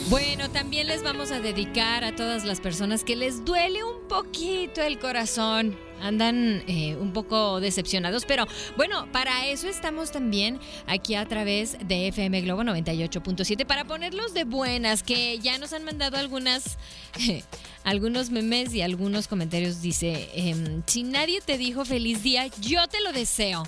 Bueno, 0.09 0.49
también 0.49 0.87
les 0.87 1.03
vamos 1.03 1.29
a 1.29 1.39
dedicar 1.39 2.03
a 2.03 2.15
todas 2.15 2.43
las 2.43 2.59
personas 2.59 3.03
que 3.03 3.15
les 3.15 3.45
duele 3.45 3.83
un 3.83 4.07
poquito 4.07 4.81
el 4.81 4.97
corazón 4.97 5.77
andan 6.01 6.63
eh, 6.67 6.95
un 6.95 7.13
poco 7.13 7.59
decepcionados, 7.59 8.25
pero 8.25 8.47
bueno, 8.75 9.07
para 9.11 9.45
eso 9.47 9.67
estamos 9.67 10.11
también 10.11 10.59
aquí 10.87 11.13
a 11.13 11.27
través 11.27 11.77
de 11.85 12.07
FM 12.07 12.41
Globo 12.41 12.63
98.7 12.63 13.65
para 13.67 13.85
ponerlos 13.85 14.33
de 14.33 14.45
buenas, 14.45 15.03
que 15.03 15.37
ya 15.39 15.57
nos 15.59 15.73
han 15.73 15.83
mandado 15.83 16.17
algunas, 16.17 16.77
algunos 17.83 18.29
memes 18.31 18.73
y 18.73 18.81
algunos 18.81 19.27
comentarios. 19.27 19.81
Dice, 19.81 20.29
em, 20.33 20.81
si 20.87 21.03
nadie 21.03 21.41
te 21.41 21.57
dijo 21.57 21.85
feliz 21.85 22.23
día, 22.23 22.47
yo 22.61 22.87
te 22.87 23.01
lo 23.01 23.11
deseo. 23.11 23.63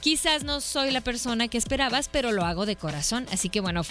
Quizás 0.00 0.44
no 0.44 0.60
soy 0.60 0.90
la 0.90 1.00
persona 1.00 1.48
que 1.48 1.58
esperabas, 1.58 2.08
pero 2.08 2.32
lo 2.32 2.44
hago 2.44 2.66
de 2.66 2.76
corazón. 2.76 3.26
Así 3.32 3.48
que 3.48 3.60
bueno, 3.60 3.82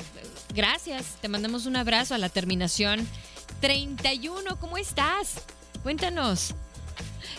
gracias. 0.54 1.18
Te 1.22 1.28
mandamos 1.28 1.66
un 1.66 1.76
abrazo 1.76 2.16
a 2.16 2.18
la 2.18 2.30
terminación 2.30 3.08
31. 3.62 4.60
¿Cómo 4.60 4.78
estás? 4.78 5.36
Cuéntanos. 5.82 6.54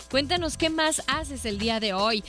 Cuéntanos 0.09 0.57
qué 0.57 0.69
más 0.69 1.01
haces 1.07 1.45
el 1.45 1.57
día 1.57 1.79
de 1.79 1.93
hoy. 1.93 2.23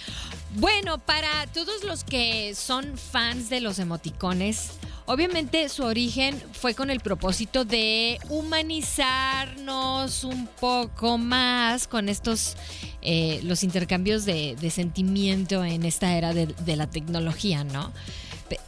Bueno, 0.55 0.99
para 0.99 1.47
todos 1.49 1.85
los 1.85 2.05
que 2.05 2.55
son 2.55 2.97
fans 2.97 3.51
de 3.51 3.61
los 3.61 3.79
emoticones, 3.79 4.71
obviamente 5.07 5.69
su 5.69 5.85
origen 5.85 6.41
fue 6.53 6.75
con 6.75 6.91
el 6.91 7.01
propósito 7.01 7.65
de 7.65 8.19
humanizarnos 8.29 10.25
un 10.25 10.47
poco 10.47 11.19
más 11.19 11.87
con 11.87 12.09
estos, 12.09 12.57
eh, 13.03 13.41
los 13.45 13.63
intercambios 13.63 14.25
de, 14.25 14.57
sentimiento 14.71 15.65
en 15.65 15.85
esta 15.85 16.17
era 16.17 16.35
de, 16.35 16.47
de 16.47 16.77
la 16.77 16.89
tecnología, 16.89 17.65
¿no? 17.65 17.93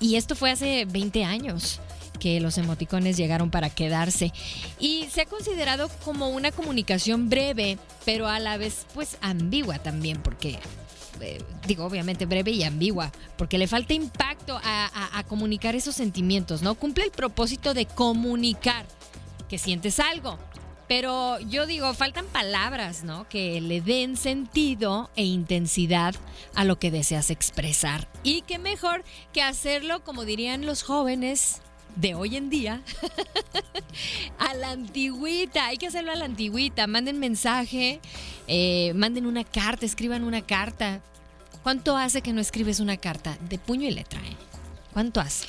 Y 0.00 0.16
esto 0.16 0.34
fue 0.34 0.50
hace 0.50 0.86
20 0.86 1.24
años 1.24 1.80
que 2.18 2.40
los 2.40 2.58
emoticones 2.58 3.16
llegaron 3.16 3.50
para 3.50 3.70
quedarse 3.70 4.32
y 4.78 5.06
se 5.10 5.22
ha 5.22 5.26
considerado 5.26 5.88
como 6.04 6.28
una 6.28 6.50
comunicación 6.50 7.28
breve, 7.28 7.78
pero 8.04 8.28
a 8.28 8.38
la 8.38 8.56
vez 8.56 8.86
pues 8.94 9.16
ambigua 9.20 9.78
también, 9.78 10.20
porque 10.20 10.58
eh, 11.20 11.42
digo, 11.66 11.84
obviamente 11.84 12.26
breve 12.26 12.50
y 12.50 12.62
ambigua, 12.62 13.12
porque 13.36 13.58
le 13.58 13.66
falta 13.66 13.94
impacto 13.94 14.60
a, 14.62 15.24
comunicar 15.28 15.74
esos 15.74 15.94
sentimientos, 15.94 16.62
¿no? 16.62 16.74
Cumple 16.74 17.04
el 17.04 17.10
propósito 17.10 17.74
de 17.74 17.86
comunicar 17.86 18.86
que 19.48 19.58
sientes 19.58 20.00
algo. 20.00 20.38
Pero 20.88 21.38
yo 21.40 21.66
digo, 21.66 21.92
faltan 21.92 22.24
palabras, 22.26 23.04
¿no? 23.04 23.28
Que 23.28 23.60
le 23.60 23.82
den 23.82 24.16
sentido 24.16 25.10
e 25.16 25.24
intensidad 25.24 26.14
a 26.54 26.64
lo 26.64 26.78
que 26.78 26.90
deseas 26.90 27.30
expresar. 27.30 28.08
Y 28.22 28.40
qué 28.42 28.58
mejor 28.58 29.04
que 29.34 29.42
hacerlo, 29.42 30.02
como 30.02 30.24
dirían 30.24 30.64
los 30.64 30.82
jóvenes, 30.82 31.60
de 31.96 32.14
hoy 32.14 32.36
en 32.36 32.50
día 32.50 32.82
a 34.38 34.54
la 34.54 34.70
antigüita. 34.70 35.66
Hay 35.66 35.76
que 35.76 35.86
hacerlo 35.86 36.12
a 36.12 36.16
la 36.16 36.24
antigüita. 36.24 36.86
Manden 36.86 37.18
mensaje, 37.18 38.00
eh, 38.46 38.92
manden 38.94 39.26
una 39.26 39.44
carta, 39.44 39.86
escriban 39.86 40.24
una 40.24 40.42
carta. 40.42 41.00
¿Cuánto 41.62 41.96
hace 41.96 42.22
que 42.22 42.32
no 42.32 42.40
escribes 42.40 42.80
una 42.80 42.96
carta? 42.96 43.36
De 43.48 43.58
puño 43.58 43.88
y 43.88 43.90
letra, 43.90 44.20
¿eh? 44.20 44.36
¿Cuánto 44.92 45.20
hace? 45.20 45.46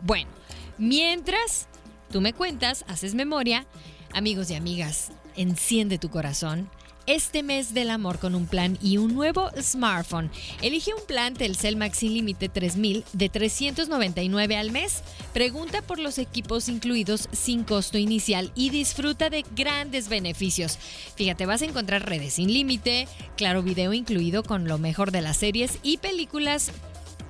Bueno, 0.00 0.30
mientras 0.78 1.68
tú 2.10 2.20
me 2.20 2.32
cuentas, 2.32 2.84
haces 2.88 3.14
memoria, 3.14 3.66
amigos 4.12 4.50
y 4.50 4.54
amigas, 4.54 5.12
enciende 5.36 5.98
tu 5.98 6.10
corazón 6.10 6.68
este 7.06 7.42
mes 7.42 7.74
del 7.74 7.90
amor 7.90 8.18
con 8.18 8.34
un 8.34 8.46
plan 8.46 8.78
y 8.82 8.98
un 8.98 9.14
nuevo 9.14 9.50
smartphone. 9.60 10.30
Elige 10.62 10.92
un 10.94 11.04
plan 11.06 11.34
Telcel 11.34 11.76
Maxi 11.76 12.08
Límite 12.08 12.48
3000 12.48 13.04
de 13.12 13.28
399 13.28 14.56
al 14.56 14.70
mes. 14.70 15.02
Pregunta 15.32 15.82
por 15.82 15.98
los 15.98 16.18
equipos 16.18 16.68
incluidos 16.68 17.28
sin 17.32 17.64
costo 17.64 17.98
inicial 17.98 18.52
y 18.54 18.70
disfruta 18.70 19.30
de 19.30 19.44
grandes 19.54 20.08
beneficios. 20.08 20.78
Fíjate, 21.16 21.46
vas 21.46 21.62
a 21.62 21.66
encontrar 21.66 22.08
redes 22.08 22.34
sin 22.34 22.52
límite, 22.52 23.08
claro 23.36 23.62
video 23.62 23.92
incluido 23.92 24.42
con 24.42 24.68
lo 24.68 24.78
mejor 24.78 25.10
de 25.10 25.22
las 25.22 25.36
series 25.36 25.78
y 25.82 25.98
películas 25.98 26.72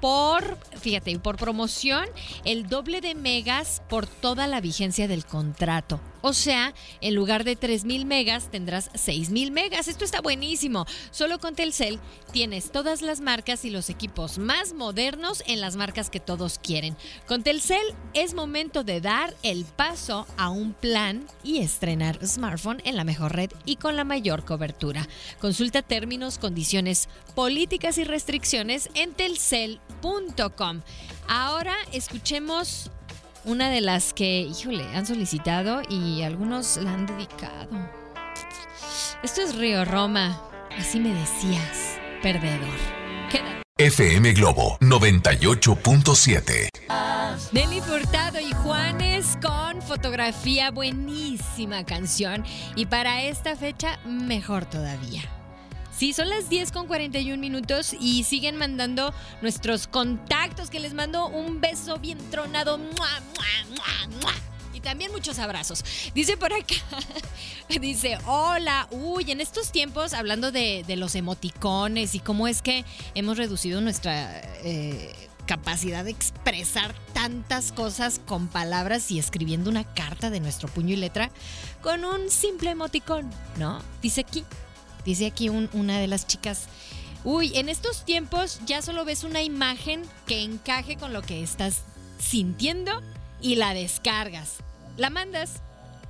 por, 0.01 0.59
fíjate, 0.81 1.19
por 1.19 1.37
promoción, 1.37 2.05
el 2.45 2.69
doble 2.69 3.01
de 3.01 3.15
megas 3.15 3.83
por 3.89 4.07
toda 4.07 4.47
la 4.47 4.61
vigencia 4.61 5.09
del 5.09 5.25
contrato. 5.25 5.99
O 6.27 6.33
sea, 6.33 6.73
en 7.03 7.15
lugar 7.15 7.45
de 7.45 7.55
3000 7.55 8.07
megas 8.07 8.51
tendrás 8.51 8.89
6000 8.95 9.51
megas. 9.51 9.89
Esto 9.89 10.07
está 10.07 10.23
buenísimo. 10.23 10.87
Solo 11.11 11.39
con 11.39 11.55
Telcel 11.55 12.01
tienes 12.33 12.73
todas 12.73 13.03
las 13.03 13.21
marcas 13.21 13.67
y 13.67 13.71
los 13.71 13.91
equipos 13.91 14.39
más 14.39 14.73
modernos 14.73 15.43
en 15.47 15.61
las 15.61 15.77
marcas 15.77 16.09
que 16.09 16.21
todos 16.21 16.59
quieren. 16.59 16.97
Con 17.27 17.43
Telcel 17.43 17.85
es 18.15 18.33
momento 18.33 18.85
de 18.85 19.03
dar 19.03 19.35
el 19.43 19.67
paso 19.67 20.27
a 20.39 20.49
un 20.49 20.73
plan 20.73 21.27
y 21.43 21.59
estrenar 21.59 22.27
smartphone 22.27 22.81
en 22.87 22.97
la 22.97 23.05
mejor 23.05 23.37
red 23.37 23.51
y 23.67 23.77
con 23.77 23.95
la 23.95 24.05
mayor 24.05 24.47
cobertura. 24.47 25.07
Consulta 25.43 25.83
términos, 25.83 26.39
condiciones, 26.39 27.11
políticas 27.35 27.99
y 27.99 28.05
restricciones 28.05 28.89
en 28.95 29.13
telcel.com. 29.13 30.81
Ahora 31.29 31.77
escuchemos 31.93 32.91
una 33.45 33.71
de 33.71 33.81
las 33.81 34.13
que, 34.13 34.41
híjole, 34.41 34.85
han 34.95 35.07
solicitado 35.07 35.83
y 35.89 36.23
algunos 36.23 36.77
la 36.79 36.93
han 36.93 37.07
dedicado. 37.07 37.69
Esto 39.23 39.43
es 39.43 39.57
Río 39.57 39.85
Roma, 39.85 40.41
así 40.79 41.01
me 41.01 41.15
decías, 41.15 41.99
perdedor. 42.23 42.79
Quédate. 43.31 43.63
FM 43.79 44.33
Globo 44.33 44.79
98.7. 44.81 46.69
Nelly 47.53 47.81
Furtado 47.81 48.39
y 48.41 48.53
Juanes 48.53 49.37
con 49.43 49.83
fotografía, 49.83 50.71
buenísima 50.71 51.85
canción. 51.85 52.45
Y 52.77 52.87
para 52.87 53.23
esta 53.23 53.57
fecha, 53.57 53.99
mejor 54.05 54.65
todavía. 54.67 55.23
Sí, 55.97 56.13
son 56.13 56.29
las 56.29 56.49
10 56.49 56.73
con 56.73 56.87
41 56.89 57.41
minutos 57.41 57.95
y 57.99 58.25
siguen 58.25 58.57
mandando 58.57 59.15
nuestros 59.43 59.87
contactos 59.87 60.69
que 60.69 60.81
les 60.81 60.93
mando 60.93 61.29
un 61.29 61.61
beso 61.61 61.99
bien 61.99 62.19
tronado. 62.31 62.81
Y 64.73 64.81
también 64.81 65.13
muchos 65.13 65.39
abrazos. 65.39 65.85
Dice 66.13 66.37
por 66.37 66.53
acá, 66.53 66.75
dice, 67.81 68.19
hola, 68.27 68.89
uy, 68.91 69.31
en 69.31 69.41
estos 69.41 69.71
tiempos, 69.71 70.15
hablando 70.15 70.51
de, 70.51 70.85
de 70.85 70.97
los 70.97 71.15
emoticones 71.15 72.17
y 72.17 72.19
cómo 72.19 72.49
es 72.49 72.61
que 72.61 72.85
hemos 73.15 73.39
reducido 73.39 73.81
nuestra 73.81 74.41
eh, 74.65 75.15
capacidad 75.47 76.05
de 76.05 76.11
expresar 76.11 76.93
tantas 77.13 77.71
cosas 77.71 78.21
con 78.27 78.49
palabras 78.49 79.13
y 79.13 79.21
escribiendo 79.21 79.71
una 79.71 79.85
carta 79.85 80.31
de 80.31 80.41
nuestro 80.41 80.69
puño 80.69 80.95
y 80.95 80.97
letra 80.97 81.31
con 81.83 82.05
un 82.05 82.31
simple 82.31 82.71
emoticón, 82.71 83.31
¿no? 83.59 83.81
Dice 84.03 84.23
aquí, 84.23 84.45
Dice 85.05 85.27
aquí 85.27 85.49
un- 85.49 85.71
una 85.73 85.99
de 85.99 86.07
las 86.07 86.27
chicas, 86.27 86.63
uy, 87.25 87.53
en 87.57 87.69
estos 87.69 88.05
tiempos 88.05 88.61
ya 88.67 88.83
solo 88.83 89.05
ves 89.05 89.25
una 89.25 89.43
imagen 89.43 90.03
que 90.27 90.43
encaje 90.43 90.97
con 90.97 91.13
lo 91.13 91.23
que 91.23 91.43
estás 91.43 91.83
sintiendo 92.19 92.93
y 93.41 93.57
la 93.57 93.75
descargas. 93.75 94.59
La 94.97 95.11
mandas. 95.11 95.61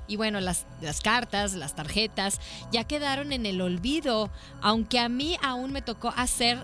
Y 0.06 0.16
bueno, 0.16 0.38
las, 0.40 0.66
las 0.82 1.00
cartas, 1.00 1.54
las 1.54 1.74
tarjetas 1.74 2.38
ya 2.70 2.84
quedaron 2.84 3.32
en 3.32 3.46
el 3.46 3.60
olvido, 3.62 4.30
aunque 4.60 4.98
a 4.98 5.08
mí 5.08 5.38
aún 5.42 5.72
me 5.72 5.80
tocó 5.80 6.12
hacer 6.14 6.58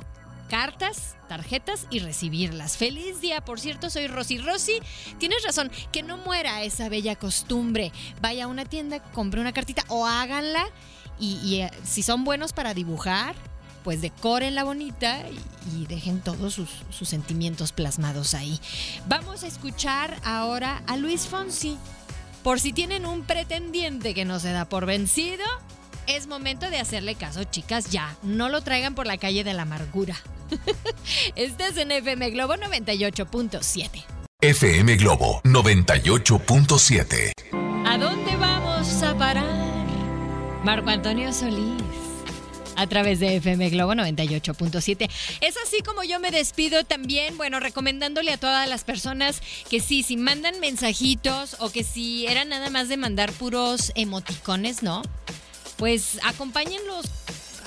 cartas, 0.50 1.16
tarjetas 1.26 1.86
y 1.90 2.00
recibirlas. 2.00 2.76
Feliz 2.76 3.20
día, 3.22 3.40
por 3.40 3.58
cierto, 3.58 3.88
soy 3.88 4.08
Rosy. 4.08 4.36
Rosy, 4.38 4.80
tienes 5.18 5.42
razón, 5.42 5.70
que 5.90 6.02
no 6.02 6.18
muera 6.18 6.62
esa 6.64 6.90
bella 6.90 7.16
costumbre. 7.16 7.92
Vaya 8.20 8.44
a 8.44 8.48
una 8.48 8.66
tienda, 8.66 8.98
compre 9.14 9.40
una 9.40 9.52
cartita 9.54 9.84
o 9.88 10.06
háganla 10.06 10.66
y, 11.20 11.38
y, 11.44 11.60
eh, 11.60 11.70
si 11.84 12.02
son 12.02 12.24
buenos 12.24 12.52
para 12.52 12.74
dibujar, 12.74 13.34
pues 13.84 14.00
decórenla 14.00 14.64
bonita 14.64 15.22
y, 15.28 15.38
y 15.76 15.86
dejen 15.86 16.20
todos 16.20 16.54
sus, 16.54 16.70
sus 16.90 17.08
sentimientos 17.08 17.72
plasmados 17.72 18.34
ahí. 18.34 18.60
Vamos 19.06 19.44
a 19.44 19.46
escuchar 19.46 20.18
ahora 20.24 20.82
a 20.86 20.96
Luis 20.96 21.26
Fonsi. 21.28 21.78
Por 22.42 22.58
si 22.58 22.72
tienen 22.72 23.06
un 23.06 23.22
pretendiente 23.22 24.14
que 24.14 24.24
no 24.24 24.40
se 24.40 24.50
da 24.52 24.66
por 24.66 24.86
vencido, 24.86 25.44
es 26.06 26.26
momento 26.26 26.70
de 26.70 26.78
hacerle 26.78 27.14
caso, 27.14 27.44
chicas, 27.44 27.90
ya. 27.90 28.16
No 28.22 28.48
lo 28.48 28.62
traigan 28.62 28.94
por 28.94 29.06
la 29.06 29.18
calle 29.18 29.44
de 29.44 29.52
la 29.54 29.62
amargura. 29.62 30.16
Este 31.36 31.68
es 31.68 31.76
en 31.76 31.92
FM 31.92 32.30
Globo 32.30 32.54
98.7. 32.56 34.04
FM 34.40 34.96
Globo 34.96 35.40
98.7. 35.44 37.32
¿A 37.86 37.98
dónde 37.98 38.36
vamos 38.36 39.02
a 39.02 39.14
parar? 39.16 39.69
Marco 40.64 40.90
Antonio 40.90 41.32
Solís. 41.32 41.82
A 42.76 42.86
través 42.86 43.20
de 43.20 43.36
FM 43.36 43.68
Globo 43.70 43.92
98.7. 43.92 45.10
Es 45.42 45.54
así 45.66 45.80
como 45.84 46.02
yo 46.02 46.18
me 46.18 46.30
despido 46.30 46.84
también, 46.84 47.36
bueno, 47.36 47.60
recomendándole 47.60 48.32
a 48.32 48.38
todas 48.38 48.66
las 48.68 48.84
personas 48.84 49.42
que 49.68 49.80
sí, 49.80 50.02
si 50.02 50.16
mandan 50.16 50.60
mensajitos 50.60 51.56
o 51.60 51.70
que 51.70 51.84
si 51.84 52.26
era 52.26 52.44
nada 52.46 52.70
más 52.70 52.88
de 52.88 52.96
mandar 52.96 53.32
puros 53.32 53.92
emoticones, 53.96 54.82
¿no? 54.82 55.02
Pues 55.76 56.20
acompáñenlos, 56.24 57.04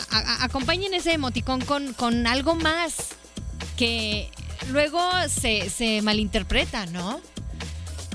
a- 0.09 0.17
a- 0.19 0.43
acompañen 0.45 0.93
ese 0.95 1.13
emoticón 1.13 1.61
con, 1.61 1.93
con 1.93 2.25
algo 2.25 2.55
más 2.55 3.09
que 3.77 4.31
luego 4.71 4.99
se, 5.29 5.69
se 5.69 6.01
malinterpreta, 6.01 6.87
¿no? 6.87 7.21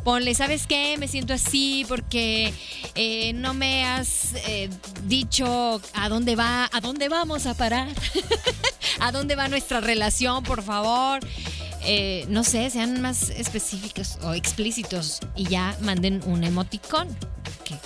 Ponle, 0.08 0.34
¿sabes 0.34 0.66
qué? 0.66 0.96
Me 0.96 1.06
siento 1.06 1.34
así 1.34 1.84
porque 1.86 2.54
eh, 2.94 3.34
no 3.34 3.52
me 3.52 3.84
has 3.84 4.32
eh, 4.46 4.70
dicho 5.04 5.82
a 5.92 6.08
dónde 6.08 6.34
va, 6.34 6.64
a 6.72 6.80
dónde 6.80 7.10
vamos 7.10 7.44
a 7.44 7.52
parar, 7.52 7.88
a 9.00 9.12
dónde 9.12 9.36
va 9.36 9.48
nuestra 9.48 9.82
relación, 9.82 10.44
por 10.44 10.62
favor. 10.62 11.20
Eh, 11.82 12.24
no 12.30 12.42
sé, 12.42 12.70
sean 12.70 13.02
más 13.02 13.28
específicos 13.28 14.16
o 14.22 14.32
explícitos 14.32 15.20
y 15.36 15.44
ya 15.44 15.76
manden 15.82 16.22
un 16.24 16.42
emoticón 16.42 17.14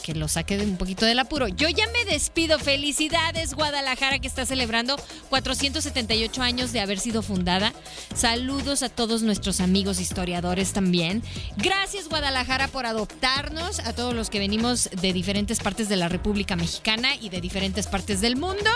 que 0.03 0.15
lo 0.15 0.29
saque 0.29 0.59
de 0.59 0.65
un 0.65 0.77
poquito 0.77 1.07
del 1.07 1.19
apuro. 1.19 1.49
Yo 1.49 1.69
ya 1.69 1.87
me 1.89 2.05
despido. 2.11 2.59
Felicidades, 2.59 3.55
Guadalajara, 3.55 4.19
que 4.19 4.29
está 4.29 4.45
celebrando 4.45 4.97
478 5.31 6.43
años 6.43 6.73
de 6.73 6.81
haber 6.81 6.99
sido 6.99 7.23
fundada. 7.23 7.73
Saludos 8.15 8.83
a 8.83 8.89
todos 8.89 9.23
nuestros 9.23 9.61
amigos 9.61 10.01
historiadores 10.01 10.73
también. 10.73 11.23
Gracias, 11.57 12.09
Guadalajara, 12.09 12.69
por 12.69 12.87
adoptarnos, 12.87 13.79
a 13.81 13.93
todos 13.93 14.15
los 14.15 14.29
que 14.29 14.39
venimos 14.39 14.91
de 15.01 15.13
diferentes 15.13 15.61
partes 15.61 15.89
de 15.89 15.97
la 15.97 16.09
República 16.09 16.57
Mexicana 16.57 17.15
y 17.15 17.29
de 17.29 17.41
diferentes 17.41 17.87
partes 17.87 18.21
del 18.21 18.37
mundo. 18.37 18.71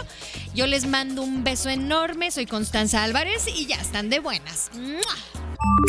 Yo 0.55 0.67
les 0.67 0.87
mando 0.87 1.23
un 1.23 1.45
beso 1.45 1.69
enorme. 1.69 2.31
Soy 2.31 2.47
Constanza 2.47 3.03
Álvarez 3.03 3.47
y 3.49 3.67
ya 3.67 3.77
están 3.77 4.09
de 4.11 4.21
buenas. 4.21 4.71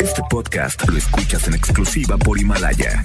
Este 0.02 0.22
podcast 0.28 0.86
lo 0.88 0.96
escuchas 0.96 1.46
en 1.48 1.54
exclusiva 1.54 2.16
por 2.16 2.38
Himalaya. 2.38 3.04